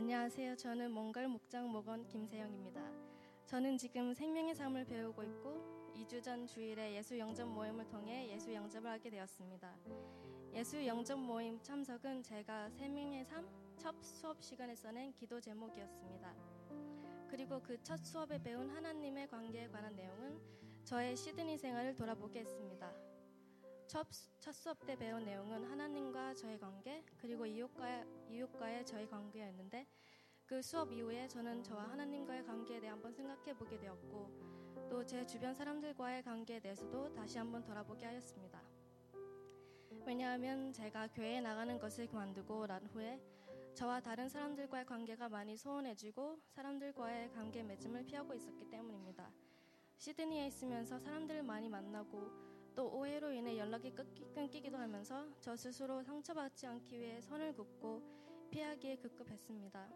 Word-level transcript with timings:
안녕하세요. 0.00 0.56
저는 0.56 0.92
몽골 0.92 1.28
목장 1.28 1.70
목원 1.70 2.08
김세영입니다. 2.08 2.80
저는 3.44 3.76
지금 3.76 4.14
생명의 4.14 4.54
삶을 4.54 4.86
배우고 4.86 5.22
있고 5.24 5.92
2주 5.94 6.22
전 6.22 6.46
주일에 6.46 6.94
예수 6.96 7.18
영접 7.18 7.46
모임을 7.46 7.86
통해 7.86 8.26
예수 8.30 8.50
영접을 8.50 8.90
하게 8.90 9.10
되었습니다. 9.10 9.76
예수 10.54 10.86
영접 10.86 11.18
모임 11.18 11.62
참석은 11.62 12.22
제가 12.22 12.70
생명의 12.70 13.26
삶 13.26 13.46
첫 13.76 13.94
수업 14.02 14.42
시간에 14.42 14.74
써낸 14.74 15.12
기도 15.12 15.38
제목이었습니다. 15.38 16.34
그리고 17.28 17.60
그 17.60 17.76
첫 17.82 17.98
수업에 18.02 18.42
배운 18.42 18.70
하나님의 18.70 19.28
관계에 19.28 19.68
관한 19.68 19.94
내용은 19.94 20.40
저의 20.82 21.14
시드니 21.14 21.58
생활을 21.58 21.94
돌아보게 21.94 22.40
했습니다. 22.40 22.90
첫, 23.90 24.06
첫 24.38 24.52
수업 24.52 24.86
때 24.86 24.94
배운 24.94 25.24
내용은 25.24 25.64
하나님과 25.64 26.32
저의 26.34 26.60
관계 26.60 27.02
그리고 27.20 27.44
이웃과, 27.44 28.04
이웃과의 28.28 28.86
저의 28.86 29.08
관계였는데 29.08 29.84
그 30.46 30.62
수업 30.62 30.92
이후에 30.92 31.26
저는 31.26 31.64
저와 31.64 31.88
하나님과의 31.88 32.46
관계에 32.46 32.78
대해 32.78 32.88
한번 32.88 33.12
생각해 33.12 33.52
보게 33.52 33.76
되었고 33.80 34.88
또 34.88 35.04
제 35.04 35.26
주변 35.26 35.52
사람들과의 35.52 36.22
관계에 36.22 36.60
대해서도 36.60 37.12
다시 37.14 37.38
한번 37.38 37.64
돌아보게 37.64 38.06
하였습니다. 38.06 38.62
왜냐하면 40.06 40.72
제가 40.72 41.08
교회에 41.08 41.40
나가는 41.40 41.76
것을 41.76 42.06
그만두고 42.06 42.68
난 42.68 42.86
후에 42.86 43.20
저와 43.74 43.98
다른 43.98 44.28
사람들과의 44.28 44.86
관계가 44.86 45.28
많이 45.28 45.56
소원해지고 45.56 46.38
사람들과의 46.50 47.32
관계 47.32 47.64
맺음을 47.64 48.04
피하고 48.06 48.34
있었기 48.34 48.70
때문입니다. 48.70 49.32
시드니에 49.96 50.46
있으면서 50.46 51.00
사람들을 51.00 51.42
많이 51.42 51.68
만나고 51.68 52.59
또 52.80 52.88
오해로 52.96 53.30
인해 53.30 53.58
연락이 53.58 53.94
끊기기도 54.34 54.78
하면서 54.78 55.28
저 55.38 55.54
스스로 55.54 56.02
상처받지 56.02 56.66
않기 56.66 56.98
위해 56.98 57.20
선을 57.20 57.52
긋고 57.52 58.02
피하기에 58.50 58.96
급급했습니다. 58.96 59.86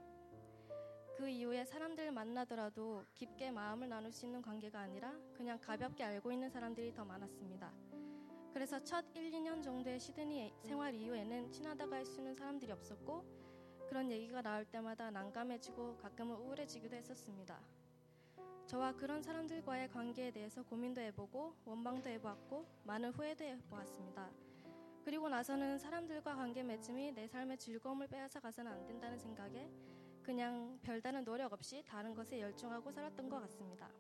그 1.17 1.27
이후에 1.27 1.65
사람들을 1.65 2.13
만나더라도 2.13 3.07
깊게 3.15 3.53
마음을 3.53 3.89
나눌 3.89 4.13
수 4.13 4.27
있는 4.27 4.43
관계가 4.43 4.81
아니라 4.81 5.15
그냥 5.33 5.59
가볍게 5.63 6.05
알고 6.05 6.31
있는 6.31 6.51
사람들이 6.51 6.93
더 6.93 7.07
많았습니다. 7.07 7.73
그래서 8.53 8.79
첫 8.85 9.03
1, 9.15 9.31
2년 9.31 9.63
정도의 9.63 9.99
시드니 9.99 10.53
생활 10.61 10.95
이후에는 10.95 11.53
친하다고 11.53 11.95
할 11.95 12.05
수 12.05 12.19
있는 12.19 12.35
사람들이 12.35 12.71
없었고 12.71 13.25
그런 13.89 14.11
얘기가 14.11 14.43
나올 14.43 14.67
때마다 14.67 15.11
난감해지고 15.11 15.97
가끔은 15.97 16.37
우울해지기도 16.37 16.95
했었습니다. 16.97 17.59
저와 18.67 18.93
그런 18.93 19.23
사람들과의 19.23 19.91
관계에 19.91 20.31
대해서 20.31 20.63
고민도 20.63 21.01
해보고 21.01 21.55
원망도 21.65 22.09
해보았고 22.09 22.67
많은 22.85 23.11
후회도 23.11 23.45
해보았습니다. 23.45 24.31
그리고 25.05 25.29
나서는 25.29 25.79
사람들과 25.79 26.35
관계 26.35 26.63
맺음이 26.63 27.13
내 27.13 27.29
삶의 27.29 27.59
즐거움을 27.59 28.09
빼앗아 28.09 28.41
가서는 28.41 28.73
안 28.73 28.87
된다는 28.87 29.19
생각에 29.19 29.71
그냥 30.23 30.79
별다른 30.83 31.25
노력 31.25 31.53
없이 31.53 31.85
다른 31.87 32.15
것에 32.15 32.41
열중하고 32.41 32.91
살았던 32.91 33.29
것 33.29 33.41
같습니다. 33.43 33.91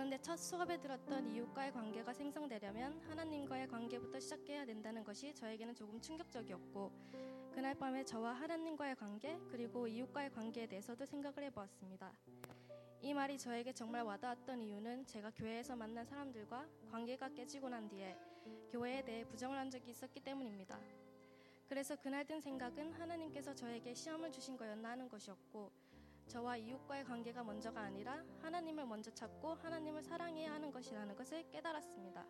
그런데 0.00 0.16
첫 0.22 0.38
수업에 0.38 0.80
들었던 0.80 1.28
이웃과의 1.28 1.72
관계가 1.72 2.14
생성되려면 2.14 3.02
하나님과의 3.02 3.68
관계부터 3.68 4.18
시작해야 4.18 4.64
된다는 4.64 5.04
것이 5.04 5.34
저에게는 5.34 5.74
조금 5.74 6.00
충격적이었고 6.00 6.90
그날 7.52 7.74
밤에 7.74 8.02
저와 8.02 8.32
하나님과의 8.32 8.96
관계 8.96 9.38
그리고 9.50 9.86
이웃과의 9.86 10.30
관계에 10.30 10.66
대해서도 10.66 11.04
생각을 11.04 11.42
해보았습니다. 11.42 12.14
이 13.02 13.12
말이 13.12 13.36
저에게 13.36 13.74
정말 13.74 14.02
와닿았던 14.02 14.62
이유는 14.62 15.04
제가 15.04 15.32
교회에서 15.32 15.76
만난 15.76 16.06
사람들과 16.06 16.66
관계가 16.90 17.34
깨지고 17.34 17.68
난 17.68 17.86
뒤에 17.86 18.16
교회에 18.70 19.04
대해 19.04 19.24
부정을 19.26 19.58
한 19.58 19.68
적이 19.68 19.90
있었기 19.90 20.20
때문입니다. 20.20 20.80
그래서 21.68 21.94
그날 21.96 22.24
든 22.24 22.40
생각은 22.40 22.94
하나님께서 22.94 23.54
저에게 23.54 23.92
시험을 23.92 24.32
주신 24.32 24.56
거였나 24.56 24.92
하는 24.92 25.10
것이었고 25.10 25.70
저와 26.30 26.56
이웃과의 26.56 27.04
관계가 27.04 27.42
먼저가 27.42 27.80
아니라 27.80 28.24
하나님을 28.40 28.86
먼저 28.86 29.10
찾고 29.10 29.54
하나님을 29.54 30.00
사랑해야 30.00 30.52
하는 30.52 30.70
것이라는 30.70 31.16
것을 31.16 31.50
깨달았습니다. 31.50 32.24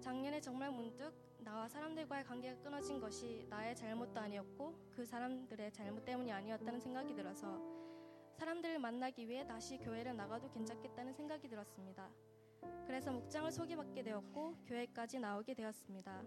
작년에 0.00 0.40
정말 0.40 0.70
문득 0.70 1.12
나와 1.38 1.68
사람들과의 1.68 2.24
관계가 2.24 2.62
끊어진 2.62 2.98
것이 2.98 3.46
나의 3.50 3.76
잘못도 3.76 4.18
아니었고 4.18 4.88
그 4.90 5.04
사람들의 5.04 5.72
잘못 5.72 6.06
때문이 6.06 6.32
아니었다는 6.32 6.80
생각이 6.80 7.14
들어서 7.14 7.60
사람들을 8.38 8.78
만나기 8.78 9.28
위해 9.28 9.46
다시 9.46 9.76
교회를 9.76 10.16
나가도 10.16 10.50
괜찮겠다는 10.50 11.12
생각이 11.12 11.48
들었습니다. 11.48 12.08
그래서 12.86 13.12
목장을 13.12 13.52
소개받게 13.52 14.04
되었고 14.04 14.56
교회까지 14.64 15.18
나오게 15.18 15.52
되었습니다. 15.52 16.22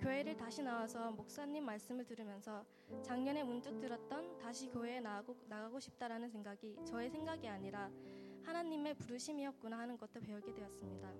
교회를 0.00 0.36
다시 0.36 0.62
나와서 0.62 1.10
목사님 1.10 1.64
말씀을 1.64 2.04
들으면서 2.04 2.64
작년에 3.02 3.42
문득 3.42 3.80
들었던 3.80 4.38
다시 4.38 4.68
교회에 4.68 5.00
나가고, 5.00 5.36
나가고 5.48 5.80
싶다라는 5.80 6.28
생각이 6.30 6.76
저의 6.84 7.10
생각이 7.10 7.48
아니라 7.48 7.90
하나님의 8.44 8.94
부르심이었구나 8.94 9.78
하는 9.78 9.98
것도 9.98 10.20
배우게 10.20 10.54
되었습니다. 10.54 11.12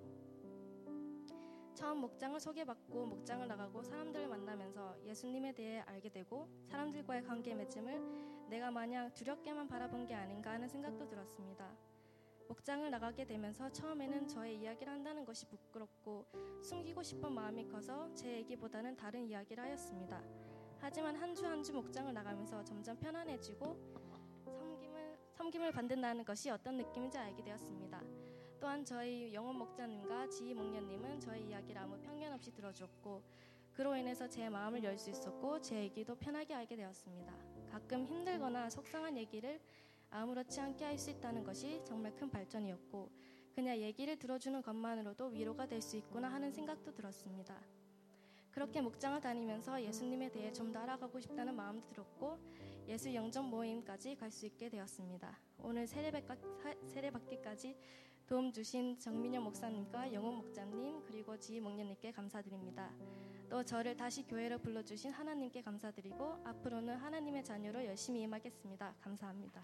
처음 1.75 1.99
목장을 1.99 2.39
소개받고 2.39 3.05
목장을 3.05 3.47
나가고 3.47 3.83
사람들을 3.83 4.27
만나면서 4.27 4.97
예수님에 5.05 5.53
대해 5.53 5.79
알게 5.81 6.09
되고 6.09 6.49
사람들과의 6.65 7.23
관계 7.23 7.53
맺음을 7.53 8.47
내가 8.49 8.71
마냥 8.71 9.13
두렵게만 9.13 9.67
바라본 9.67 10.05
게 10.05 10.13
아닌가 10.13 10.51
하는 10.51 10.67
생각도 10.67 11.07
들었습니다. 11.07 11.69
목장을 12.49 12.89
나가게 12.89 13.25
되면서 13.25 13.71
처음에는 13.71 14.27
저의 14.27 14.57
이야기를 14.59 14.91
한다는 14.91 15.23
것이 15.23 15.45
부끄럽고 15.45 16.25
숨기고 16.63 17.03
싶은 17.03 17.31
마음이 17.31 17.67
커서 17.67 18.11
제 18.15 18.37
얘기보다는 18.37 18.97
다른 18.97 19.27
이야기를 19.29 19.63
하였습니다. 19.63 20.21
하지만 20.79 21.15
한 21.15 21.35
주 21.35 21.45
한주 21.45 21.71
목장을 21.73 22.11
나가면서 22.11 22.63
점점 22.63 22.97
편안해지고 22.99 23.77
섬김을, 24.45 25.17
섬김을 25.35 25.71
받는다는 25.71 26.25
것이 26.25 26.49
어떤 26.49 26.77
느낌인지 26.77 27.19
알게 27.19 27.43
되었습니다. 27.43 28.01
또한 28.59 28.83
저희 28.83 29.31
영원 29.31 29.55
목자님과 29.57 30.27
지희 30.29 30.55
목련님은 30.55 31.19
저희 31.19 31.47
이야기를 31.49 31.79
아무 31.79 31.99
편견 32.01 32.33
없이 32.33 32.51
들어주었고 32.51 33.21
그로 33.73 33.95
인해서 33.95 34.27
제 34.27 34.49
마음을 34.49 34.83
열 34.83 34.97
수 34.97 35.11
있었고 35.11 35.61
제 35.61 35.81
얘기도 35.81 36.15
편하게 36.15 36.55
알게 36.55 36.75
되었습니다. 36.75 37.31
가끔 37.71 38.05
힘들거나 38.07 38.71
속상한 38.71 39.15
얘기를 39.17 39.61
아무렇지 40.11 40.59
않게 40.59 40.85
할 40.85 40.97
수 40.97 41.09
있다는 41.11 41.43
것이 41.43 41.81
정말 41.85 42.15
큰 42.15 42.29
발전이었고 42.29 43.09
그냥 43.55 43.77
얘기를 43.77 44.17
들어주는 44.17 44.61
것만으로도 44.61 45.27
위로가 45.27 45.67
될 45.67 45.81
수 45.81 45.97
있구나 45.97 46.29
하는 46.31 46.51
생각도 46.51 46.93
들었습니다. 46.93 47.55
그렇게 48.51 48.81
목장을 48.81 49.19
다니면서 49.21 49.81
예수님에 49.83 50.29
대해 50.31 50.51
좀 50.51 50.73
더 50.73 50.79
알아가고 50.79 51.19
싶다는 51.19 51.55
마음도 51.55 51.87
들었고 51.89 52.37
예수 52.87 53.13
영접 53.13 53.45
모임까지 53.45 54.15
갈 54.15 54.31
수 54.31 54.45
있게 54.47 54.69
되었습니다. 54.69 55.37
오늘 55.59 55.85
세례받기까지 55.87 57.75
도움 58.25 58.51
주신 58.51 58.97
정민영 58.99 59.43
목사님과 59.43 60.11
영훈 60.13 60.35
목자님 60.35 61.03
그리고 61.05 61.37
지희 61.37 61.59
목련님께 61.59 62.11
감사드립니다. 62.11 62.91
또 63.49 63.63
저를 63.63 63.97
다시 63.97 64.23
교회로 64.23 64.59
불러주신 64.59 65.11
하나님께 65.11 65.61
감사드리고 65.63 66.43
앞으로는 66.45 66.95
하나님의 66.95 67.43
자녀로 67.43 67.83
열심히 67.85 68.21
임하겠습니다. 68.21 68.93
감사합니다. 69.01 69.61